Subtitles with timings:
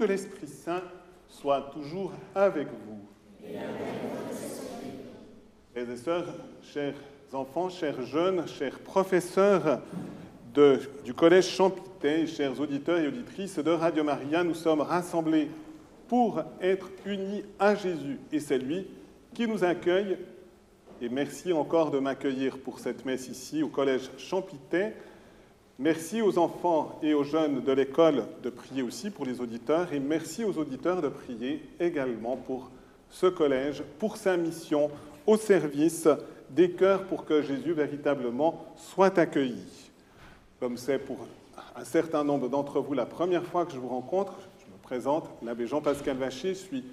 [0.00, 0.82] de l'Esprit Saint
[1.28, 3.00] soit toujours avec vous.
[5.76, 6.94] Et sœurs, chers
[7.32, 9.80] enfants, chers jeunes, chers professeurs
[11.04, 15.50] du Collège Champité, chers auditeurs et auditrices de Radio Maria, nous sommes rassemblés
[16.08, 18.18] pour être unis à Jésus.
[18.32, 18.86] Et c'est lui
[19.34, 20.16] qui nous accueille.
[21.02, 24.92] Et merci encore de m'accueillir pour cette messe ici au Collège Champité.
[25.82, 29.98] Merci aux enfants et aux jeunes de l'école de prier aussi pour les auditeurs et
[29.98, 32.70] merci aux auditeurs de prier également pour
[33.08, 34.90] ce collège, pour sa mission
[35.26, 36.06] au service
[36.50, 39.64] des cœurs pour que Jésus véritablement soit accueilli.
[40.60, 41.26] Comme c'est pour
[41.74, 45.30] un certain nombre d'entre vous la première fois que je vous rencontre, je me présente,
[45.42, 46.84] l'abbé Jean-Pascal Vacher, je suis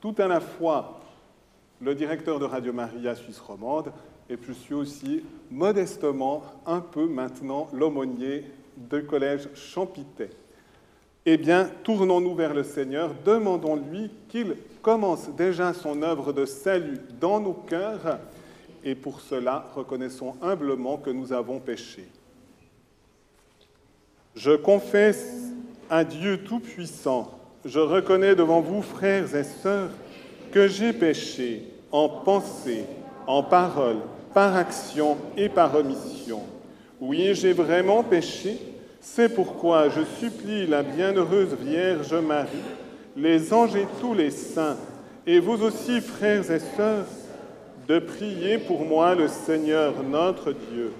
[0.00, 0.98] tout à la fois
[1.80, 3.92] le directeur de Radio Maria Suisse romande
[4.32, 8.46] et je suis aussi modestement un peu maintenant l'aumônier
[8.78, 10.30] du collège Champité.
[11.26, 17.40] Eh bien, tournons-nous vers le Seigneur, demandons-lui qu'il commence déjà son œuvre de salut dans
[17.40, 18.20] nos cœurs,
[18.82, 22.08] et pour cela, reconnaissons humblement que nous avons péché.
[24.34, 25.52] Je confesse
[25.90, 29.90] à Dieu Tout-Puissant, je reconnais devant vous, frères et sœurs,
[30.50, 32.86] que j'ai péché en pensée,
[33.26, 33.98] en parole,
[34.32, 36.40] par action et par omission.
[37.00, 38.58] Oui, j'ai vraiment péché,
[39.00, 42.48] c'est pourquoi je supplie la bienheureuse Vierge Marie,
[43.16, 44.76] les anges et tous les saints,
[45.26, 47.06] et vous aussi, frères et sœurs,
[47.88, 50.92] de prier pour moi le Seigneur notre Dieu.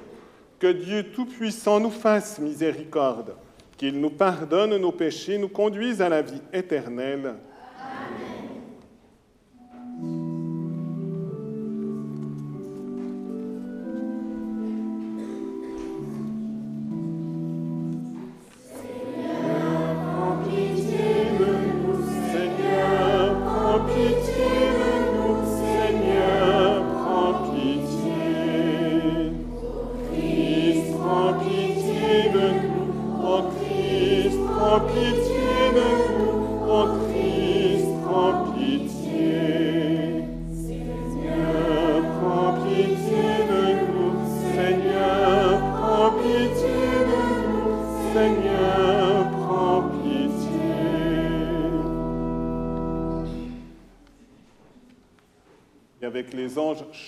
[0.59, 3.34] Que Dieu Tout-Puissant nous fasse miséricorde,
[3.76, 7.35] qu'il nous pardonne nos péchés, nous conduise à la vie éternelle.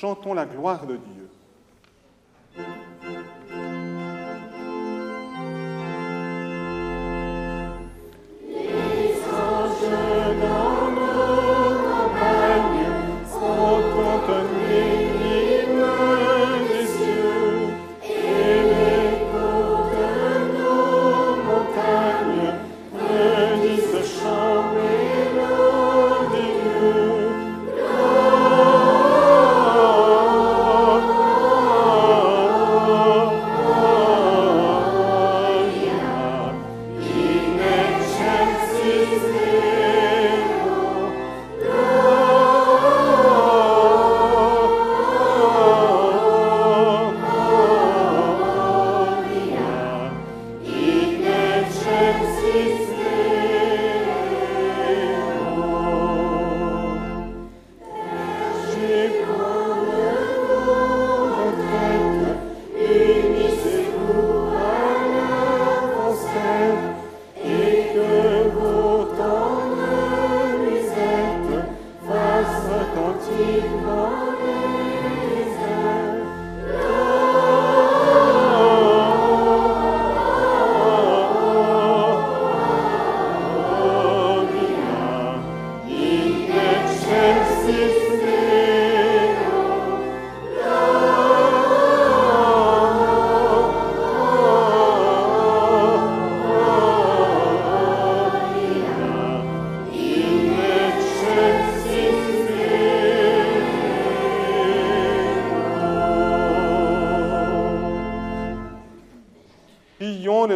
[0.05, 1.14] Chantons la gloire de Dieu.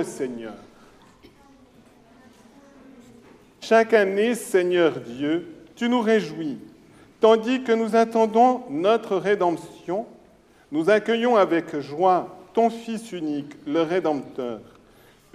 [0.03, 0.55] Seigneur.
[3.61, 5.47] Chaque année, Seigneur Dieu,
[5.77, 6.59] tu nous réjouis,
[7.21, 10.07] tandis que nous attendons notre rédemption,
[10.73, 14.61] nous accueillons avec joie ton Fils unique, le Rédempteur,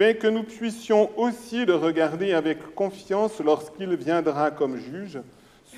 [0.00, 5.20] mais que nous puissions aussi le regarder avec confiance lorsqu'il viendra comme juge,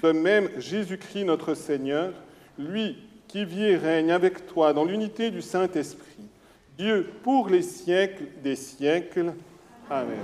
[0.01, 2.13] ce même Jésus-Christ notre Seigneur,
[2.59, 2.97] lui
[3.29, 6.16] qui vit et règne avec toi dans l'unité du Saint-Esprit,
[6.79, 9.33] Dieu pour les siècles des siècles.
[9.89, 10.17] Amen.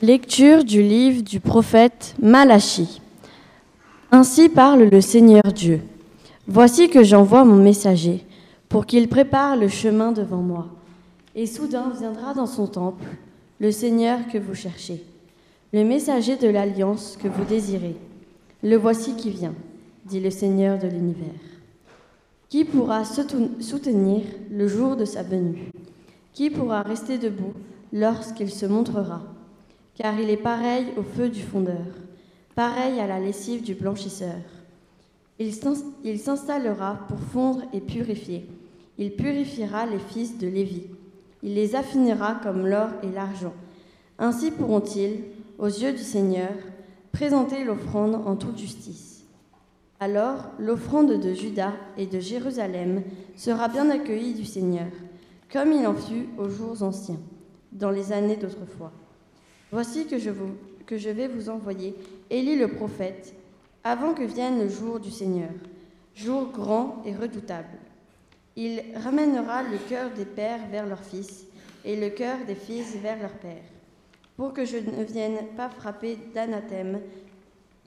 [0.00, 3.00] Lecture du livre du prophète Malachie.
[4.12, 5.80] Ainsi parle le Seigneur Dieu.
[6.46, 8.24] Voici que j'envoie mon messager
[8.68, 10.68] pour qu'il prépare le chemin devant moi.
[11.34, 13.04] Et soudain viendra dans son temple
[13.60, 15.02] le Seigneur que vous cherchez,
[15.72, 17.96] le messager de l'alliance que vous désirez.
[18.62, 19.54] Le voici qui vient,
[20.04, 21.28] dit le Seigneur de l'univers.
[22.48, 25.70] Qui pourra soutenir le jour de sa venue
[26.32, 27.54] Qui pourra rester debout
[27.92, 29.22] lorsqu'il se montrera
[29.94, 31.86] car il est pareil au feu du fondeur,
[32.54, 34.40] pareil à la lessive du blanchisseur.
[35.38, 38.46] Il s'installera pour fondre et purifier.
[38.98, 40.84] Il purifiera les fils de Lévi.
[41.42, 43.52] Il les affinera comme l'or et l'argent.
[44.18, 45.24] Ainsi pourront-ils,
[45.58, 46.52] aux yeux du Seigneur,
[47.12, 49.24] présenter l'offrande en toute justice.
[50.00, 53.02] Alors l'offrande de Juda et de Jérusalem
[53.36, 54.88] sera bien accueillie du Seigneur,
[55.52, 57.20] comme il en fut aux jours anciens,
[57.72, 58.92] dans les années d'autrefois.
[59.72, 60.30] Voici que je,
[60.86, 61.94] que je vais vous envoyer
[62.30, 63.34] Élie le prophète,
[63.84, 65.50] avant que vienne le jour du Seigneur,
[66.14, 67.78] jour grand et redoutable.
[68.56, 71.44] Il ramènera le cœur des pères vers leurs fils
[71.84, 73.70] et le cœur des fils vers leurs pères,
[74.36, 77.00] pour que je ne vienne pas frapper d'anathème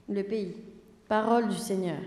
[0.08, 0.54] le pays.
[1.08, 1.98] Parole du Seigneur.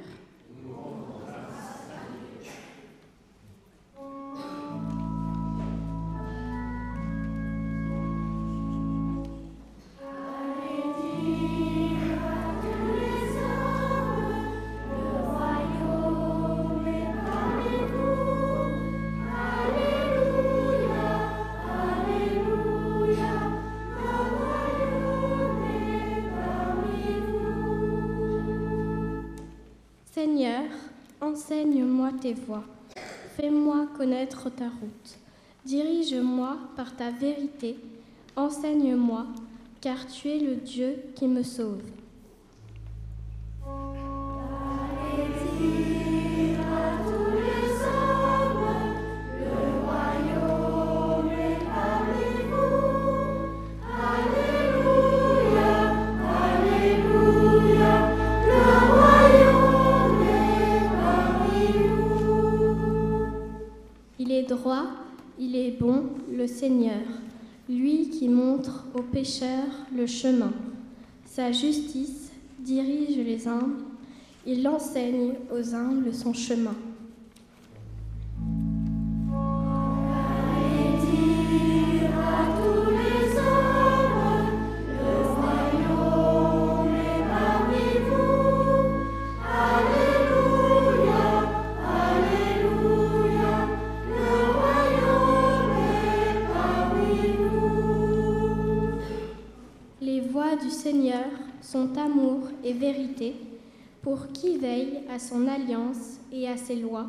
[33.35, 35.17] Fais-moi connaître ta route.
[35.65, 37.77] Dirige-moi par ta vérité,
[38.35, 39.25] enseigne-moi,
[39.79, 41.81] car tu es le Dieu qui me sauve.
[65.67, 67.01] Est bon, le Seigneur,
[67.69, 70.51] lui qui montre aux pécheurs le chemin.
[71.25, 73.83] Sa justice dirige les humbles,
[74.45, 76.75] il enseigne aux humbles son chemin.
[101.71, 103.33] Sont amour et vérité,
[104.01, 107.07] pour qui veille à son alliance et à ses lois.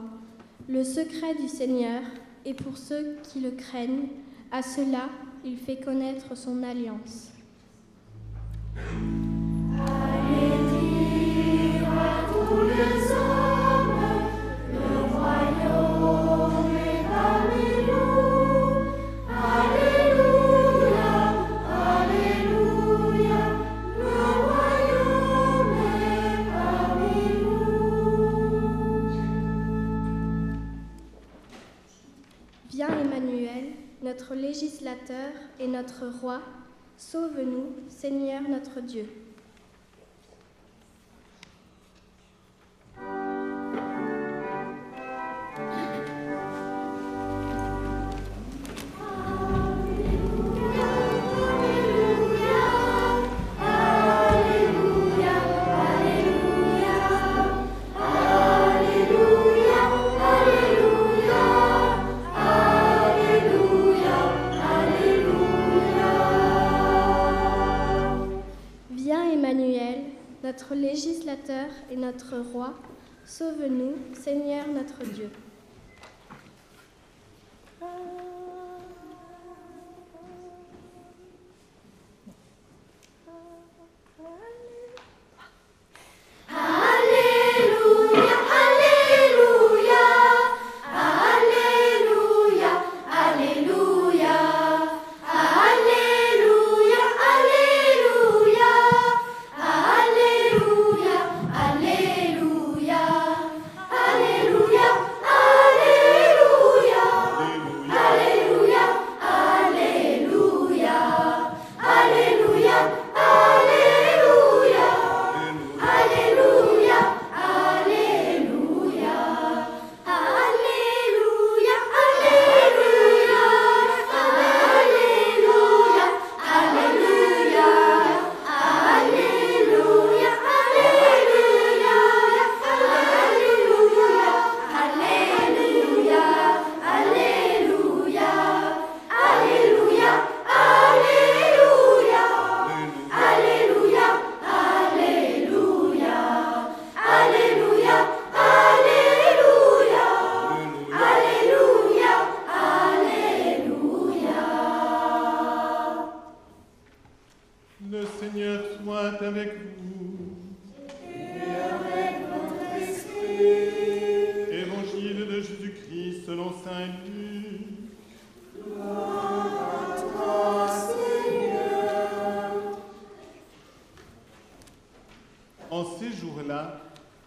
[0.68, 2.02] Le secret du Seigneur
[2.44, 4.06] est pour ceux qui le craignent,
[4.52, 5.08] à cela
[5.44, 7.32] il fait connaître son alliance.
[34.02, 36.40] Notre législateur et notre roi,
[36.96, 39.06] sauve-nous, Seigneur notre Dieu.
[75.04, 75.51] Seigneur notre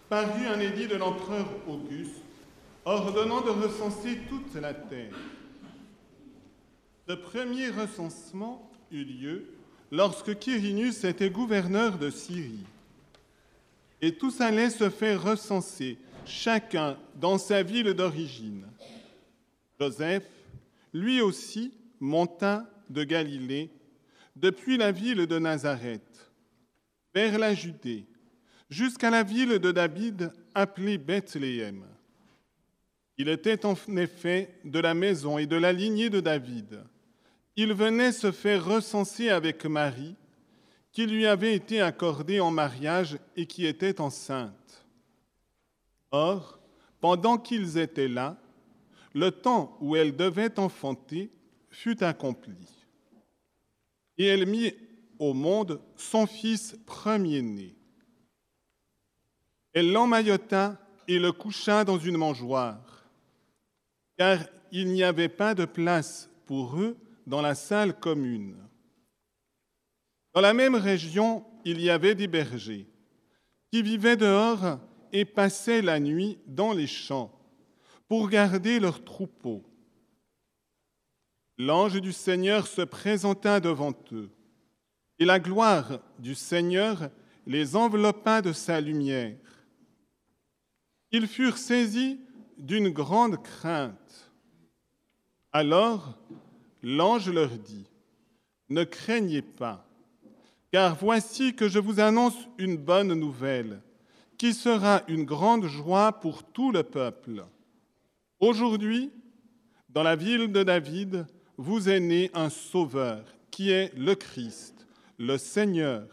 [0.08, 2.22] parut un édit de l'empereur Auguste
[2.84, 5.14] ordonnant de recenser toute la terre.
[7.08, 9.46] Ce premier recensement eut lieu
[9.90, 12.64] lorsque Quirinus était gouverneur de Syrie.
[14.00, 18.66] Et tous allaient se faire recenser, chacun dans sa ville d'origine.
[19.80, 20.28] Joseph,
[20.92, 23.70] lui aussi, monta de Galilée,
[24.36, 26.30] depuis la ville de Nazareth,
[27.14, 28.04] vers la Judée,
[28.68, 31.84] jusqu'à la ville de David appelée Bethléem.
[33.18, 36.82] Il était en effet de la maison et de la lignée de David.
[37.56, 40.14] Il venait se faire recenser avec Marie,
[40.92, 44.86] qui lui avait été accordée en mariage et qui était enceinte.
[46.10, 46.58] Or,
[47.00, 48.36] pendant qu'ils étaient là,
[49.14, 51.30] le temps où elle devait enfanter
[51.70, 52.56] fut accompli.
[54.18, 54.74] Et elle mit
[55.18, 57.74] au monde son fils premier-né.
[59.76, 63.04] Elle l'emmaillota et le coucha dans une mangeoire,
[64.16, 64.38] car
[64.72, 68.56] il n'y avait pas de place pour eux dans la salle commune.
[70.32, 72.86] Dans la même région, il y avait des bergers
[73.70, 74.78] qui vivaient dehors
[75.12, 77.38] et passaient la nuit dans les champs
[78.08, 79.62] pour garder leurs troupeaux.
[81.58, 84.30] L'ange du Seigneur se présenta devant eux,
[85.18, 87.10] et la gloire du Seigneur
[87.46, 89.36] les enveloppa de sa lumière.
[91.12, 92.20] Ils furent saisis
[92.58, 94.32] d'une grande crainte.
[95.52, 96.18] Alors
[96.82, 97.86] l'ange leur dit,
[98.68, 99.88] Ne craignez pas,
[100.72, 103.80] car voici que je vous annonce une bonne nouvelle,
[104.38, 107.44] qui sera une grande joie pour tout le peuple.
[108.40, 109.10] Aujourd'hui,
[109.88, 114.86] dans la ville de David, vous est né un sauveur, qui est le Christ,
[115.18, 116.06] le Seigneur.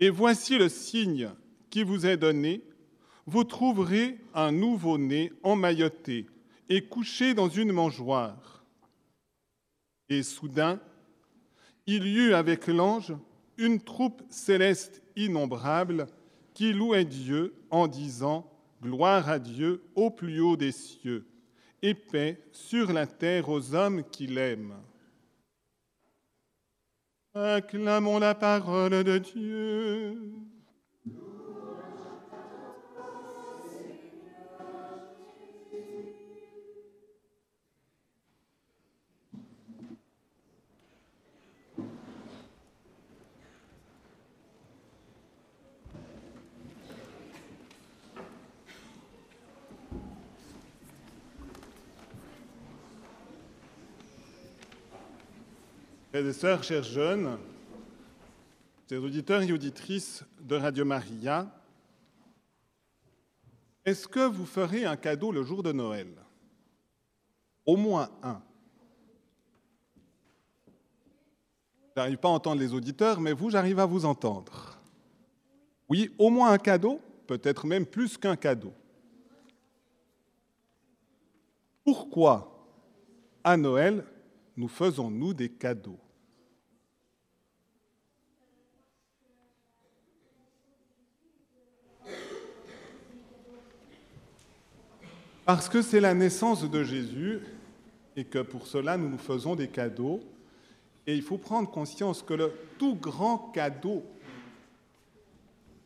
[0.00, 1.30] Et voici le signe
[1.70, 2.62] qui vous est donné,
[3.26, 6.26] vous trouverez un nouveau-né emmailloté
[6.68, 8.64] et couché dans une mangeoire.
[10.08, 10.80] Et soudain,
[11.86, 13.14] il y eut avec l'ange
[13.58, 16.06] une troupe céleste innombrable
[16.54, 18.48] qui louait Dieu en disant
[18.82, 21.24] Gloire à Dieu au plus haut des cieux,
[21.82, 24.76] et paix sur la terre aux hommes qui l'aiment.
[27.32, 30.32] Acclamons la parole de Dieu.
[56.24, 57.36] Et sœurs, chers jeunes,
[58.88, 61.52] chers auditeurs et auditrices de Radio Maria,
[63.84, 66.14] est-ce que vous ferez un cadeau le jour de Noël?
[67.66, 68.40] Au moins un.
[71.96, 74.78] J'arrive pas à entendre les auditeurs, mais vous, j'arrive à vous entendre.
[75.88, 78.72] Oui, au moins un cadeau, peut-être même plus qu'un cadeau.
[81.82, 82.64] Pourquoi
[83.42, 84.04] à Noël
[84.56, 85.98] nous faisons-nous des cadeaux?
[95.54, 97.40] Parce que c'est la naissance de Jésus
[98.16, 100.22] et que pour cela nous nous faisons des cadeaux.
[101.06, 104.02] Et il faut prendre conscience que le tout grand cadeau,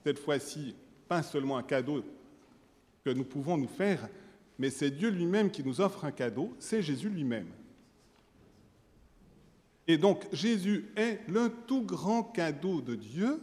[0.05, 0.77] cette fois-ci,
[1.09, 2.05] pas seulement un cadeau
[3.05, 4.09] que nous pouvons nous faire,
[4.57, 7.49] mais c'est Dieu lui-même qui nous offre un cadeau, c'est Jésus lui-même.
[9.89, 13.43] Et donc Jésus est le tout grand cadeau de Dieu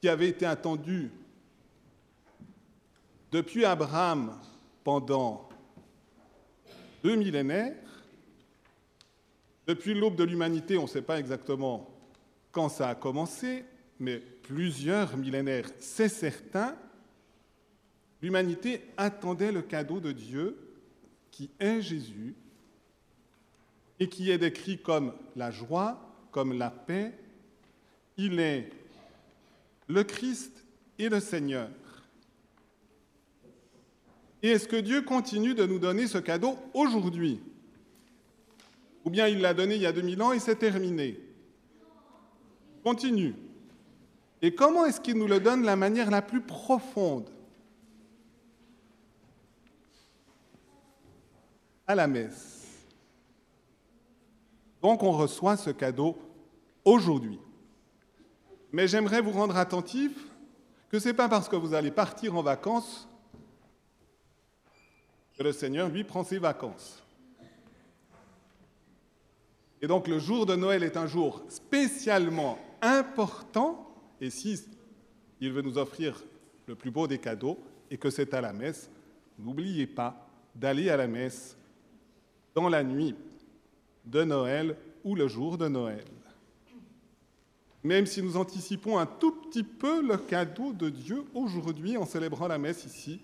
[0.00, 1.10] qui avait été attendu
[3.34, 4.38] depuis Abraham
[4.84, 5.48] pendant
[7.02, 7.74] deux millénaires.
[9.66, 11.90] Depuis l'aube de l'humanité, on ne sait pas exactement
[12.52, 13.64] quand ça a commencé,
[13.98, 16.76] mais plusieurs millénaires, c'est certain.
[18.22, 20.56] L'humanité attendait le cadeau de Dieu
[21.32, 22.36] qui est Jésus
[23.98, 27.12] et qui est décrit comme la joie, comme la paix.
[28.16, 28.70] Il est
[29.88, 30.64] le Christ
[31.00, 31.68] et le Seigneur.
[34.44, 37.40] Et est-ce que Dieu continue de nous donner ce cadeau aujourd'hui?
[39.06, 41.18] Ou bien il l'a donné il y a 2000 ans et c'est terminé?
[42.82, 43.34] Continue.
[44.42, 47.30] Et comment est-ce qu'il nous le donne de la manière la plus profonde?
[51.86, 52.66] À la messe.
[54.82, 56.18] Donc on reçoit ce cadeau
[56.84, 57.40] aujourd'hui.
[58.72, 60.12] Mais j'aimerais vous rendre attentif
[60.90, 63.08] que ce n'est pas parce que vous allez partir en vacances
[65.36, 67.02] que le Seigneur, lui, prend ses vacances.
[69.82, 73.86] Et donc le jour de Noël est un jour spécialement important,
[74.20, 74.60] et si
[75.40, 76.22] il veut nous offrir
[76.66, 77.58] le plus beau des cadeaux,
[77.90, 78.88] et que c'est à la messe,
[79.38, 81.56] n'oubliez pas d'aller à la messe
[82.54, 83.14] dans la nuit
[84.04, 86.04] de Noël ou le jour de Noël.
[87.82, 92.48] Même si nous anticipons un tout petit peu le cadeau de Dieu aujourd'hui en célébrant
[92.48, 93.20] la messe ici,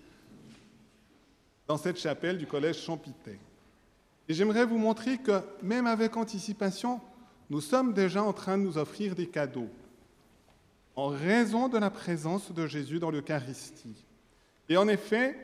[1.67, 3.39] dans cette chapelle du collège Champitay.
[4.27, 7.01] Et j'aimerais vous montrer que même avec anticipation,
[7.49, 9.69] nous sommes déjà en train de nous offrir des cadeaux
[10.95, 14.05] en raison de la présence de Jésus dans l'Eucharistie.
[14.69, 15.37] Et en effet,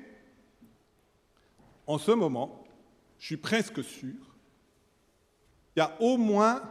[1.85, 2.63] en ce moment,
[3.19, 4.13] je suis presque sûr,
[5.75, 6.61] il y a au moins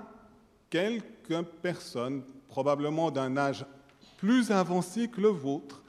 [0.70, 3.64] quelques personnes, probablement d'un âge
[4.18, 5.82] plus avancé que le vôtre,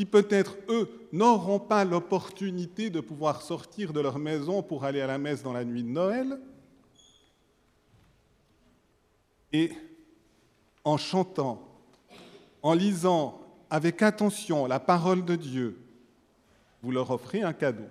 [0.00, 5.06] qui peut-être, eux, n'auront pas l'opportunité de pouvoir sortir de leur maison pour aller à
[5.06, 6.40] la messe dans la nuit de Noël.
[9.52, 9.72] Et
[10.84, 11.60] en chantant,
[12.62, 15.78] en lisant avec attention la parole de Dieu,
[16.82, 17.88] vous leur offrez un cadeau.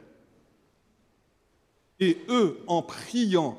[2.00, 3.56] Et eux, en priant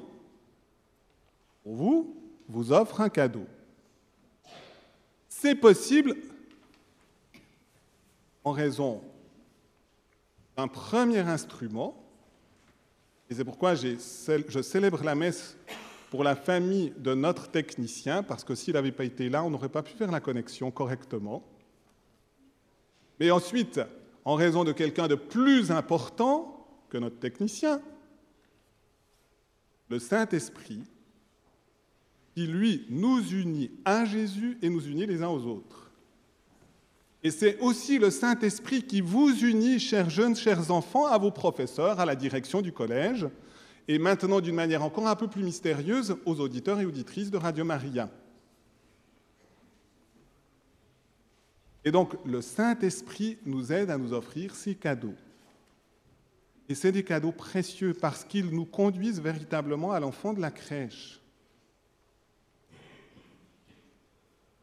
[1.62, 2.16] pour vous,
[2.48, 3.46] vous offrent un cadeau.
[5.28, 6.16] C'est possible
[8.44, 9.02] en raison
[10.56, 11.96] d'un premier instrument,
[13.28, 15.56] et c'est pourquoi je célèbre la messe
[16.10, 19.68] pour la famille de notre technicien, parce que s'il n'avait pas été là, on n'aurait
[19.68, 21.44] pas pu faire la connexion correctement.
[23.20, 23.80] Mais ensuite,
[24.24, 27.80] en raison de quelqu'un de plus important que notre technicien,
[29.88, 30.82] le Saint-Esprit,
[32.34, 35.89] qui lui nous unit à Jésus et nous unit les uns aux autres.
[37.22, 42.00] Et c'est aussi le Saint-Esprit qui vous unit, chers jeunes, chers enfants, à vos professeurs,
[42.00, 43.28] à la direction du collège,
[43.88, 47.64] et maintenant d'une manière encore un peu plus mystérieuse aux auditeurs et auditrices de Radio
[47.64, 48.08] Maria.
[51.84, 55.14] Et donc le Saint-Esprit nous aide à nous offrir ces cadeaux.
[56.68, 61.20] Et c'est des cadeaux précieux parce qu'ils nous conduisent véritablement à l'enfant de la crèche.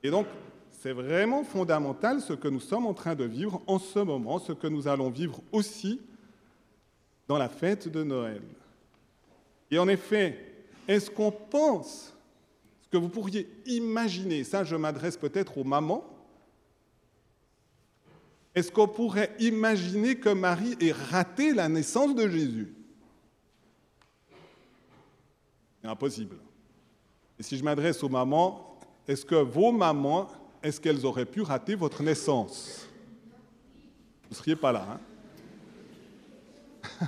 [0.04, 0.26] Et donc,
[0.78, 4.52] c'est vraiment fondamental ce que nous sommes en train de vivre en ce moment, ce
[4.52, 6.00] que nous allons vivre aussi
[7.28, 8.44] dans la fête de Noël.
[9.72, 10.54] Et en effet,
[10.88, 12.16] est-ce qu'on pense,
[12.84, 16.06] ce que vous pourriez imaginer, ça je m'adresse peut-être aux mamans,
[18.54, 22.74] est-ce qu'on pourrait imaginer que Marie ait raté la naissance de Jésus?
[25.84, 26.38] Impossible.
[27.40, 30.28] Et si je m'adresse aux mamans, est-ce que vos mamans,
[30.68, 32.88] est-ce qu'elles auraient pu rater votre naissance?
[34.24, 35.00] Vous ne seriez pas là.
[37.02, 37.08] Hein?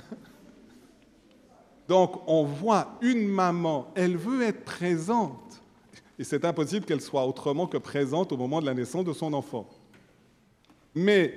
[1.88, 5.60] Donc on voit une maman, elle veut être présente.
[6.18, 9.34] Et c'est impossible qu'elle soit autrement que présente au moment de la naissance de son
[9.34, 9.68] enfant.
[10.94, 11.34] Mais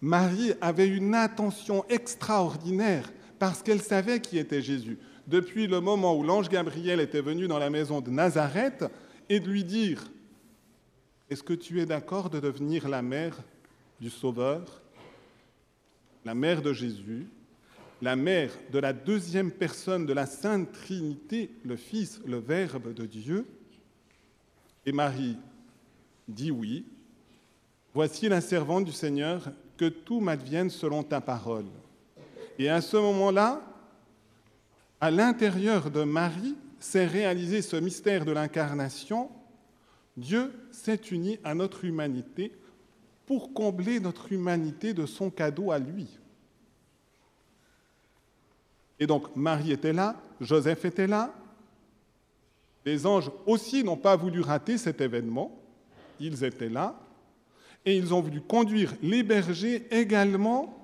[0.00, 4.98] Marie avait une attention extraordinaire parce qu'elle savait qui était Jésus.
[5.26, 8.84] Depuis le moment où l'ange Gabriel était venu dans la maison de Nazareth
[9.28, 10.10] et de lui dire,
[11.30, 13.36] est-ce que tu es d'accord de devenir la mère
[14.00, 14.80] du Sauveur,
[16.24, 17.26] la mère de Jésus,
[18.00, 23.06] la mère de la deuxième personne de la Sainte Trinité, le Fils, le Verbe de
[23.06, 23.46] Dieu?
[24.86, 25.36] Et Marie
[26.26, 26.86] dit oui.
[27.94, 31.66] Voici la servante du Seigneur, que tout m'advienne selon ta parole.
[32.58, 33.62] Et à ce moment-là,
[35.00, 39.30] à l'intérieur de Marie s'est réalisé ce mystère de l'incarnation.
[40.18, 42.52] Dieu s'est uni à notre humanité
[43.24, 46.08] pour combler notre humanité de son cadeau à lui.
[48.98, 51.32] Et donc Marie était là, Joseph était là.
[52.84, 55.56] Les anges aussi n'ont pas voulu rater cet événement.
[56.18, 56.98] Ils étaient là.
[57.84, 60.74] Et ils ont voulu conduire les bergers également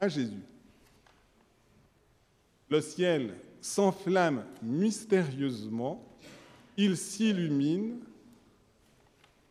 [0.00, 0.42] à Jésus.
[2.68, 6.04] Le ciel s'enflamme mystérieusement,
[6.76, 7.98] il s'illumine,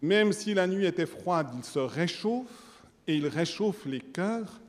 [0.02, 4.60] même si la nuit était froide, il se réchauffe et il réchauffe les cœurs,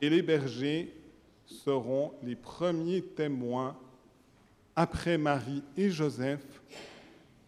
[0.00, 0.94] et les bergers
[1.46, 3.76] seront les premiers témoins,
[4.76, 6.44] après Marie et Joseph,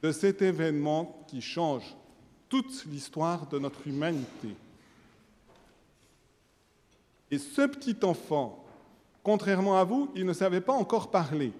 [0.02, 1.96] de cet événement qui change
[2.48, 4.54] toute l'histoire de notre humanité.
[7.30, 8.64] Et ce petit enfant,
[9.22, 11.52] contrairement à vous, il ne savait pas encore parler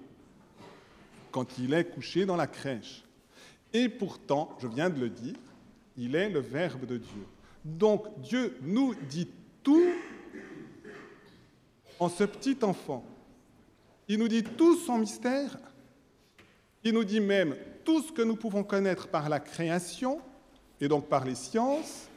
[1.31, 3.03] quand il est couché dans la crèche.
[3.73, 5.35] Et pourtant, je viens de le dire,
[5.97, 7.25] il est le Verbe de Dieu.
[7.63, 9.27] Donc Dieu nous dit
[9.63, 9.91] tout
[11.99, 13.03] en ce petit enfant.
[14.07, 15.57] Il nous dit tout son mystère.
[16.83, 20.21] Il nous dit même tout ce que nous pouvons connaître par la création
[20.79, 22.07] et donc par les sciences,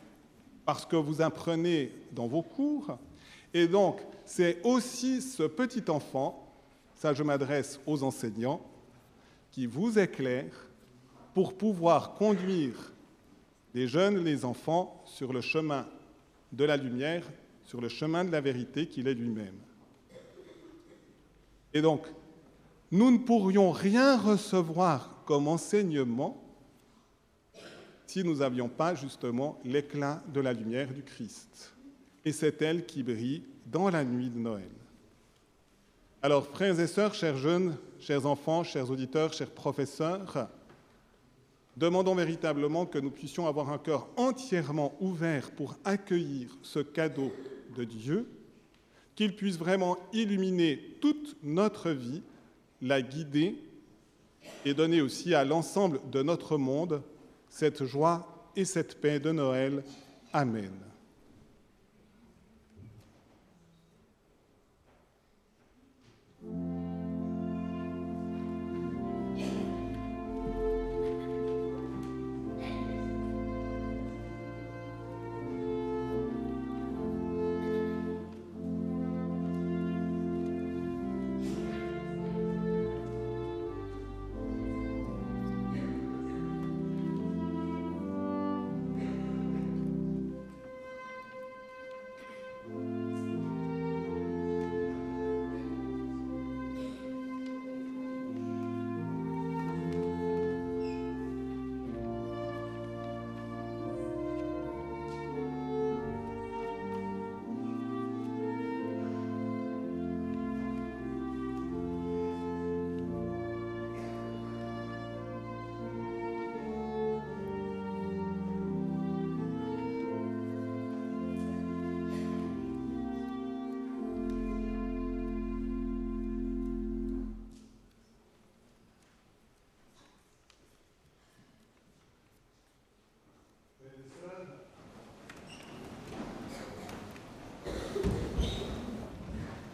[0.65, 2.99] parce que vous apprenez dans vos cours.
[3.53, 6.47] Et donc, c'est aussi ce petit enfant,
[6.95, 8.61] ça je m'adresse aux enseignants,
[9.51, 10.69] qui vous éclaire
[11.35, 12.93] pour pouvoir conduire
[13.75, 15.87] les jeunes, les enfants sur le chemin
[16.53, 17.25] de la lumière,
[17.65, 19.59] sur le chemin de la vérité qu'il est lui-même.
[21.73, 22.07] Et donc,
[22.91, 26.43] nous ne pourrions rien recevoir comme enseignement
[28.07, 31.73] si nous n'avions pas justement l'éclat de la lumière du Christ.
[32.25, 34.80] Et c'est elle qui brille dans la nuit de Noël.
[36.23, 40.49] Alors, frères et sœurs, chers jeunes, chers enfants, chers auditeurs, chers professeurs,
[41.79, 47.33] demandons véritablement que nous puissions avoir un cœur entièrement ouvert pour accueillir ce cadeau
[47.75, 48.29] de Dieu
[49.15, 52.23] qu'il puisse vraiment illuminer toute notre vie,
[52.83, 53.57] la guider
[54.67, 57.03] et donner aussi à l'ensemble de notre monde
[57.49, 59.83] cette joie et cette paix de Noël.
[60.35, 60.73] Amen.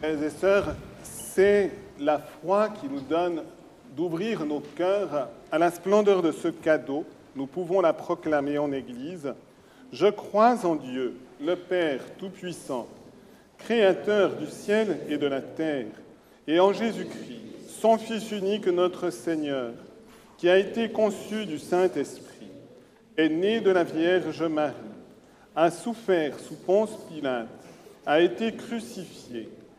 [0.07, 3.43] Frères et sœurs, c'est la foi qui nous donne
[3.93, 7.03] d'ouvrir nos cœurs à la splendeur de ce cadeau.
[7.35, 9.33] Nous pouvons la proclamer en Église.
[9.91, 12.87] Je crois en Dieu, le Père Tout-Puissant,
[13.57, 15.87] Créateur du ciel et de la terre,
[16.47, 19.73] et en Jésus-Christ, son Fils unique, notre Seigneur,
[20.37, 22.47] qui a été conçu du Saint-Esprit,
[23.17, 24.73] est né de la Vierge Marie,
[25.53, 27.49] a souffert sous Ponce Pilate,
[28.05, 29.49] a été crucifié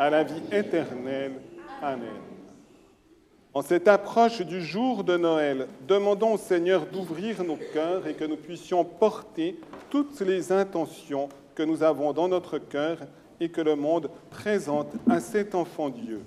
[0.00, 1.34] à la vie éternelle.
[1.82, 2.08] Amen.
[3.52, 8.24] En cette approche du jour de Noël, demandons au Seigneur d'ouvrir nos cœurs et que
[8.24, 9.60] nous puissions porter
[9.90, 12.96] toutes les intentions que nous avons dans notre cœur
[13.40, 16.22] et que le monde présente à cet enfant Dieu.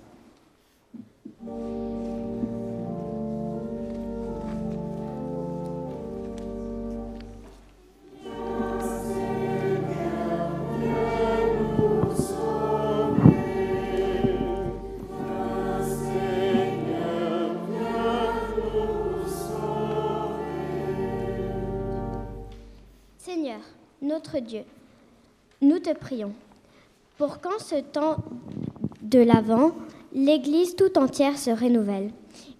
[24.13, 24.61] Notre Dieu,
[25.61, 26.33] nous te prions
[27.17, 28.17] pour qu'en ce temps
[29.01, 29.71] de l'Avent,
[30.13, 32.11] l'Église tout entière se renouvelle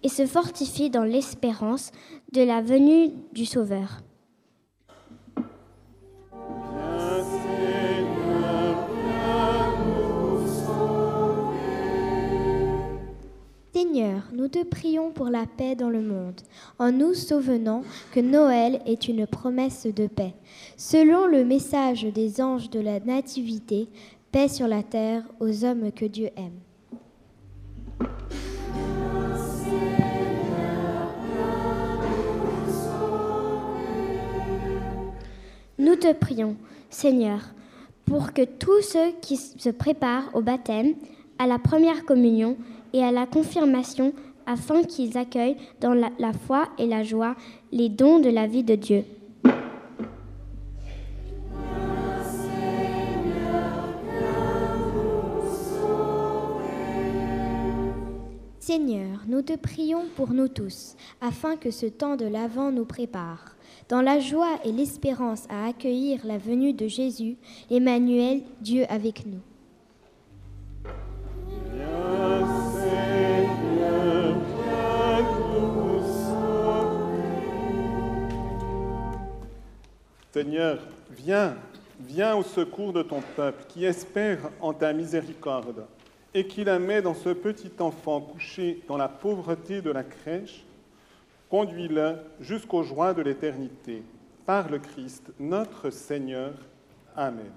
[0.02, 1.92] et se fortifie dans l'espérance
[2.32, 4.00] de la venue du Sauveur.
[13.74, 16.40] Seigneur, nous te prions pour la paix dans le monde,
[16.78, 17.82] en nous souvenant
[18.12, 20.32] que Noël est une promesse de paix.
[20.76, 23.88] Selon le message des anges de la Nativité,
[24.30, 26.60] paix sur la terre aux hommes que Dieu aime.
[35.78, 36.54] Nous te prions,
[36.90, 37.40] Seigneur,
[38.04, 40.94] pour que tous ceux qui se préparent au baptême,
[41.40, 42.56] à la première communion
[42.94, 44.14] et à la confirmation,
[44.46, 47.34] afin qu'ils accueillent dans la, foi et la joie
[47.72, 49.04] les dons de la vie de Dieu.
[58.60, 63.56] Seigneur, nous te prions pour nous tous, afin que ce temps de l'Avent nous prépare.
[63.88, 67.36] Dans la joie et l'espérance à accueillir la venue de Jésus,
[67.70, 69.40] Emmanuel, Dieu avec nous.
[80.34, 80.80] Seigneur,
[81.12, 81.54] viens,
[82.00, 85.86] viens au secours de ton peuple qui espère en ta miséricorde
[86.34, 90.64] et qui la met dans ce petit enfant couché dans la pauvreté de la crèche.
[91.48, 94.02] Conduis-le jusqu'aux joies de l'éternité.
[94.44, 96.54] Par le Christ, notre Seigneur.
[97.14, 97.52] Amen.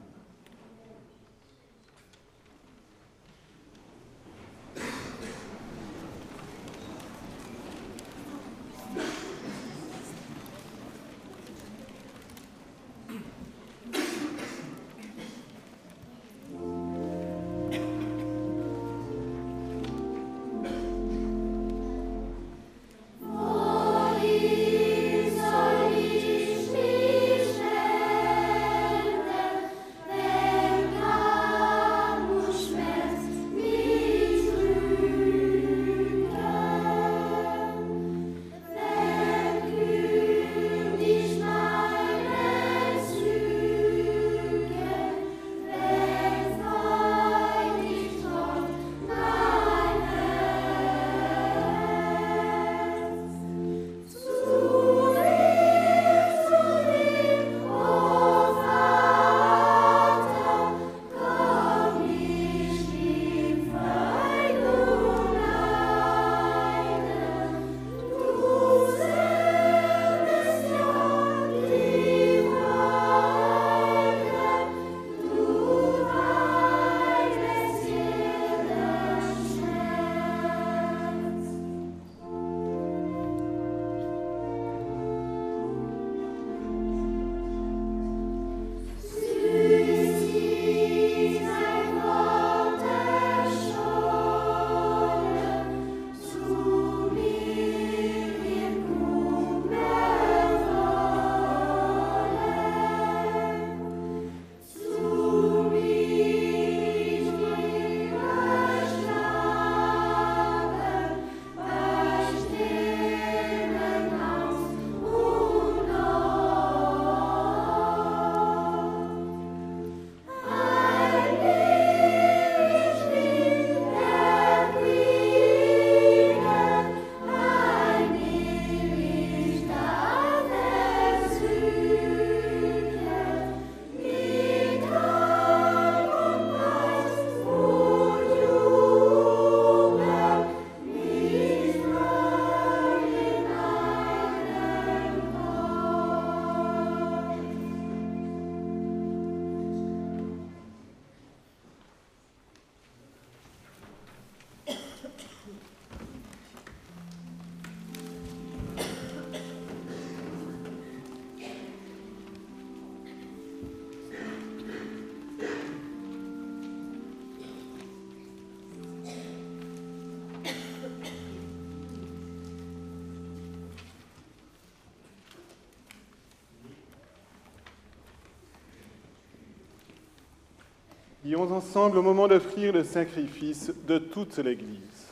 [181.28, 185.10] Prions ensemble au moment d'offrir le sacrifice de toute l'Église.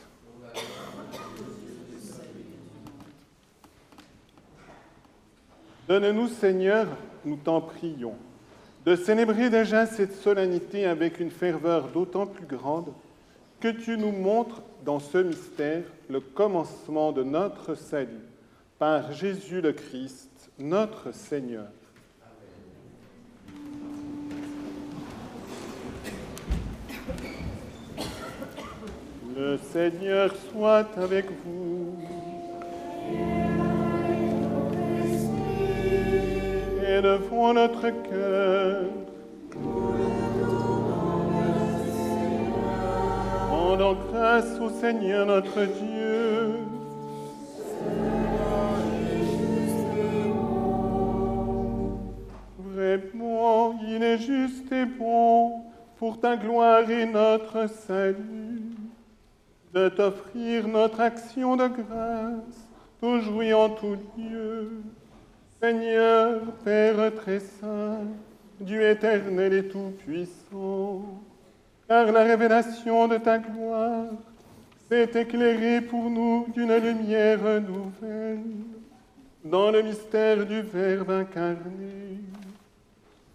[5.90, 6.88] Donne-nous, Seigneur,
[7.26, 8.16] nous t'en prions,
[8.86, 12.94] de célébrer déjà cette solennité avec une ferveur d'autant plus grande
[13.60, 18.24] que tu nous montres dans ce mystère le commencement de notre salut
[18.80, 21.68] par Jésus le Christ, notre Seigneur.
[29.76, 31.98] Seigneur soit avec vous.
[36.82, 38.86] Élevons notre cœur.
[43.50, 46.56] Rendons grâce au Seigneur notre Dieu.
[52.60, 55.64] Vraiment, il est juste et bon
[55.98, 58.55] pour ta gloire et notre salut
[59.76, 62.68] de t'offrir notre action de grâce,
[63.02, 64.82] toujours et en tout lieu.
[65.62, 68.00] Seigneur, Père très saint,
[68.62, 71.02] Dieu éternel et tout-puissant,
[71.90, 74.06] car la révélation de ta gloire
[74.88, 78.40] s'est éclairée pour nous d'une lumière nouvelle
[79.44, 82.22] dans le mystère du Verbe incarné.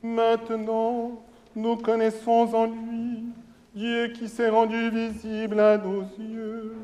[0.03, 1.21] Maintenant,
[1.55, 3.10] nous connaissons en lui
[3.75, 6.75] Dieu qui s'est rendu visible à nos yeux,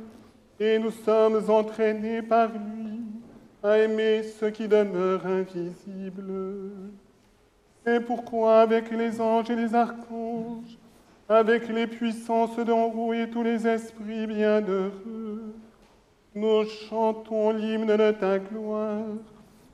[0.61, 3.01] et nous sommes entraînés par lui
[3.63, 6.33] à aimer ce qui demeure invisible.
[7.85, 10.79] C'est pourquoi avec les anges et les archanges,
[11.29, 15.55] avec les puissances d'en haut et tous les esprits bienheureux,
[16.35, 19.03] nous chantons l'hymne de ta gloire,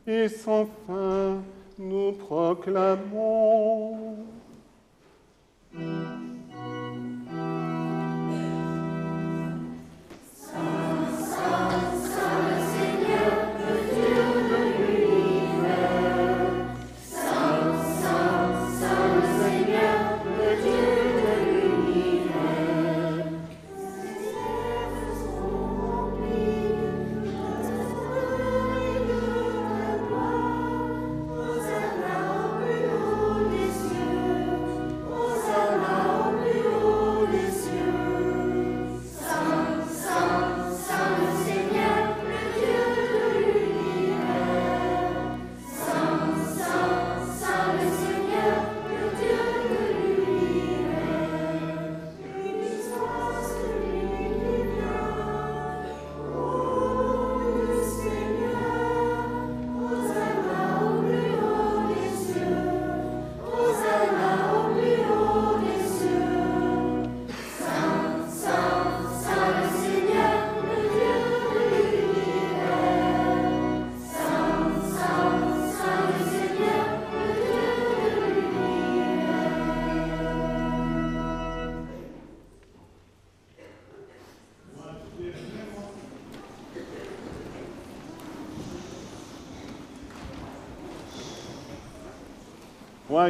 [0.07, 1.43] et sans fin
[1.79, 4.17] nous proclamons.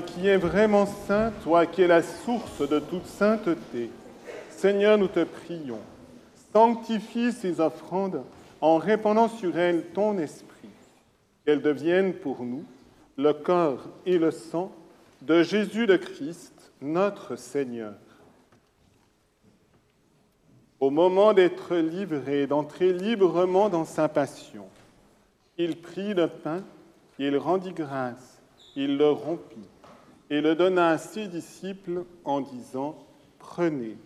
[0.01, 3.91] Qui es vraiment saint, toi qui es la source de toute sainteté,
[4.51, 5.81] Seigneur, nous te prions,
[6.53, 8.23] sanctifie ces offrandes
[8.63, 10.71] en répandant sur elles ton esprit,
[11.45, 12.65] qu'elles deviennent pour nous
[13.19, 14.73] le corps et le sang
[15.21, 17.95] de Jésus le Christ, notre Seigneur.
[20.81, 24.67] Au moment d'être livré, d'entrer librement dans sa passion,
[25.59, 26.63] il prit le pain,
[27.19, 28.41] il rendit grâce,
[28.75, 29.69] il le rompit
[30.33, 32.97] et le donna à ses disciples en disant,
[33.39, 33.99] Prenez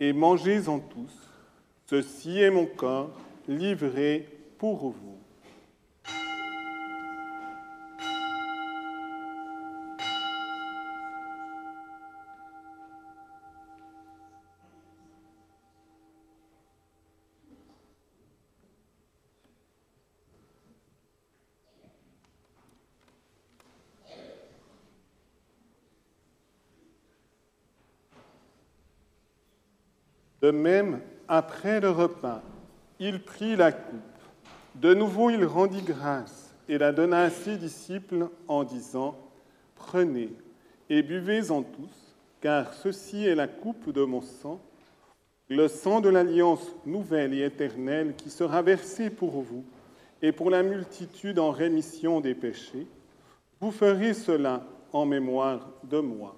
[0.00, 1.12] et mangez-en tous,
[1.86, 5.11] ceci est mon corps livré pour vous.
[30.42, 32.42] De même, après le repas,
[32.98, 34.00] il prit la coupe.
[34.74, 39.16] De nouveau, il rendit grâce et la donna à ses disciples en disant,
[39.76, 40.30] Prenez
[40.90, 44.60] et buvez-en tous, car ceci est la coupe de mon sang,
[45.48, 49.64] le sang de l'alliance nouvelle et éternelle qui sera versé pour vous
[50.22, 52.86] et pour la multitude en rémission des péchés.
[53.60, 56.36] Vous ferez cela en mémoire de moi.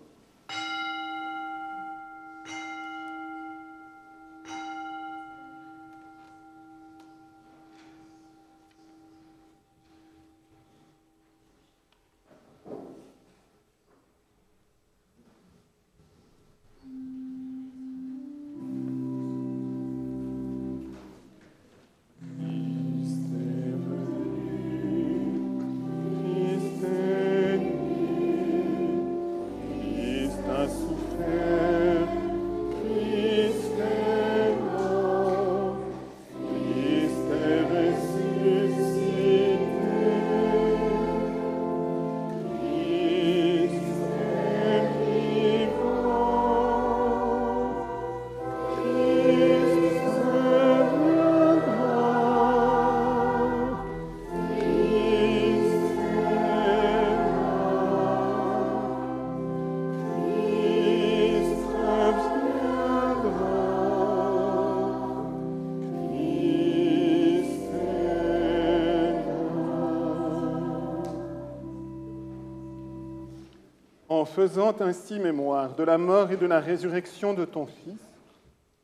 [74.25, 78.01] En faisant ainsi mémoire de la mort et de la résurrection de ton Fils,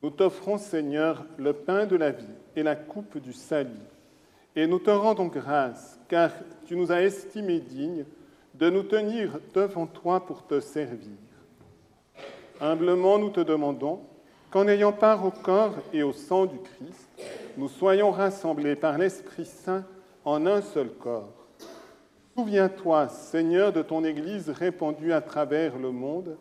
[0.03, 3.87] nous t'offrons, Seigneur, le pain de la vie et la coupe du salut.
[4.55, 6.29] Et nous te rendons grâce, car
[6.67, 8.05] tu nous as estimés dignes
[8.53, 11.17] de nous tenir devant toi pour te servir.
[12.59, 14.01] Humblement, nous te demandons
[14.51, 17.09] qu'en ayant part au corps et au sang du Christ,
[17.57, 19.85] nous soyons rassemblés par l'Esprit Saint
[20.23, 21.40] en un seul corps.
[22.41, 26.37] Souviens-toi, Seigneur, de ton Église répandue à travers le monde,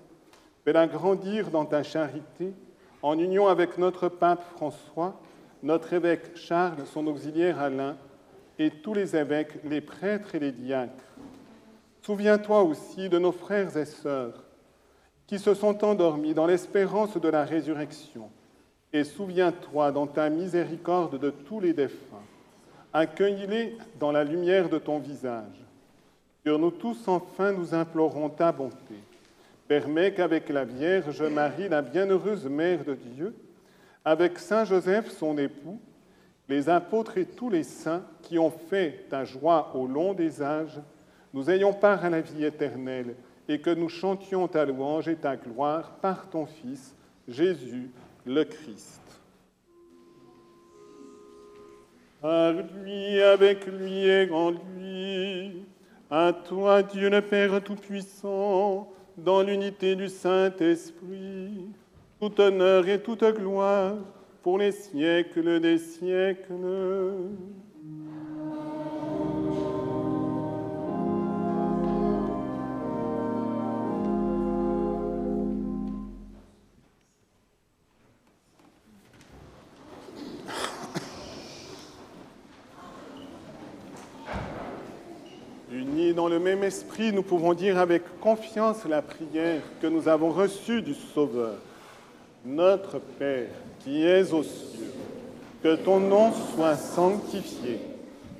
[0.64, 2.54] fais-la grandir dans ta charité,
[3.02, 5.20] en union avec notre pape François,
[5.62, 7.98] notre évêque Charles, son auxiliaire Alain,
[8.58, 11.04] et tous les évêques, les prêtres et les diacres.
[12.00, 14.42] Souviens-toi aussi de nos frères et sœurs
[15.26, 18.30] qui se sont endormis dans l'espérance de la résurrection,
[18.90, 22.24] et souviens-toi dans ta miséricorde de tous les défunts.
[22.90, 25.59] Accueille-les dans la lumière de ton visage.
[26.44, 28.94] Sur nous tous, enfin, nous implorons ta bonté.
[29.68, 33.34] Permets qu'avec la Vierge Marie, la bienheureuse Mère de Dieu,
[34.04, 35.78] avec Saint Joseph, son époux,
[36.48, 40.80] les apôtres et tous les saints qui ont fait ta joie au long des âges,
[41.32, 43.14] nous ayons part à la vie éternelle
[43.46, 46.96] et que nous chantions ta louange et ta gloire par ton Fils,
[47.28, 47.90] Jésus
[48.24, 49.00] le Christ.
[52.22, 55.64] Avec lui et lui,
[56.10, 61.68] à toi Dieu le Père Tout-Puissant, dans l'unité du Saint-Esprit,
[62.20, 63.94] tout honneur et toute gloire
[64.42, 66.52] pour les siècles des siècles.
[86.40, 91.54] Même esprit, nous pouvons dire avec confiance la prière que nous avons reçue du Sauveur.
[92.44, 93.48] Notre Père,
[93.80, 94.92] qui es aux cieux,
[95.62, 97.80] que ton nom soit sanctifié,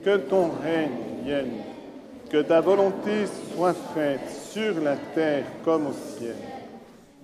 [0.03, 1.63] que ton règne vienne,
[2.31, 6.37] que ta volonté soit faite sur la terre comme au ciel.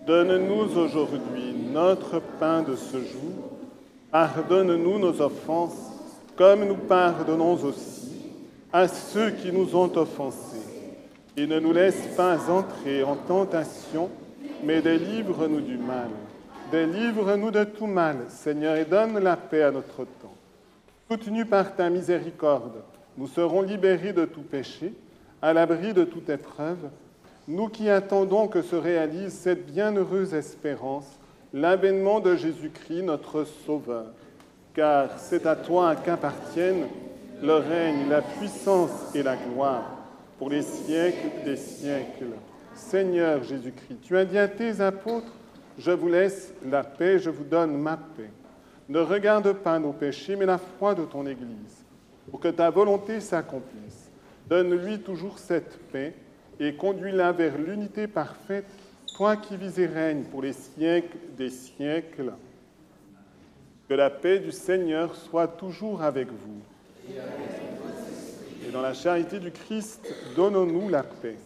[0.06, 3.58] Donne-nous aujourd'hui notre pain de ce jour.
[4.10, 5.92] Pardonne-nous nos offenses,
[6.36, 8.06] comme nous pardonnons aussi
[8.72, 10.65] à ceux qui nous ont offensés.
[11.38, 14.08] Et ne nous laisse pas entrer en tentation,
[14.64, 16.08] mais délivre-nous du mal.
[16.72, 20.34] Délivre-nous de tout mal, Seigneur, et donne la paix à notre temps.
[21.10, 22.82] Soutenus par ta miséricorde,
[23.18, 24.94] nous serons libérés de tout péché,
[25.42, 26.88] à l'abri de toute épreuve,
[27.46, 31.18] nous qui attendons que se réalise cette bienheureuse espérance,
[31.52, 34.06] l'avènement de Jésus-Christ, notre Sauveur.
[34.72, 36.86] Car c'est à toi qu'appartiennent
[37.42, 39.95] le règne, la puissance et la gloire
[40.38, 42.34] pour les siècles des siècles.
[42.74, 45.32] Seigneur Jésus-Christ, tu as dit à tes apôtres,
[45.78, 48.30] je vous laisse la paix, je vous donne ma paix.
[48.88, 51.84] Ne regarde pas nos péchés, mais la foi de ton Église,
[52.30, 54.10] pour que ta volonté s'accomplisse.
[54.48, 56.14] Donne-lui toujours cette paix
[56.60, 58.66] et conduis-la vers l'unité parfaite,
[59.16, 62.32] toi qui vis et règnes pour les siècles des siècles.
[63.88, 66.60] Que la paix du Seigneur soit toujours avec vous.
[67.08, 67.65] Et
[68.76, 70.06] dans la charité du Christ,
[70.36, 71.38] donnons-nous la paix.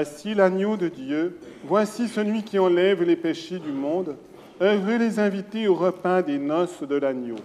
[0.00, 4.16] Voici l'agneau de Dieu, voici celui qui enlève les péchés du monde.
[4.58, 7.36] Heureux les invités au repas des noces de l'agneau.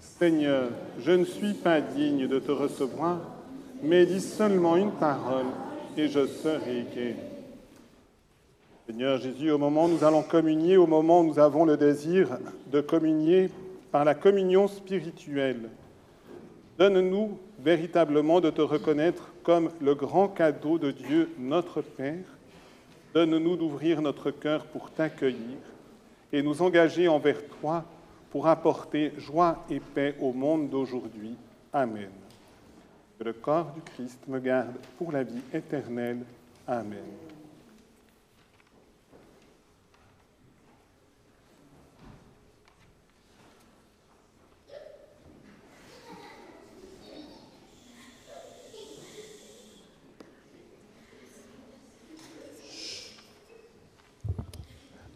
[0.00, 3.18] Seigneur, je ne suis pas digne de te recevoir,
[3.82, 5.44] mais dis seulement une parole
[5.98, 7.16] et je serai guéri.
[8.86, 12.38] Seigneur Jésus, au moment où nous allons communier, au moment où nous avons le désir
[12.72, 13.50] de communier
[13.92, 15.68] par la communion spirituelle,
[16.78, 22.24] donne-nous véritablement de te reconnaître comme le grand cadeau de Dieu, notre Père.
[23.14, 25.58] Donne-nous d'ouvrir notre cœur pour t'accueillir
[26.32, 27.84] et nous engager envers toi
[28.30, 31.34] pour apporter joie et paix au monde d'aujourd'hui.
[31.72, 32.10] Amen.
[33.18, 36.24] Que le corps du Christ me garde pour la vie éternelle.
[36.66, 37.29] Amen.